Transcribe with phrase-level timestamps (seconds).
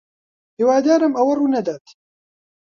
[0.57, 1.85] ھیوادارم ئەوە ڕوونەدات.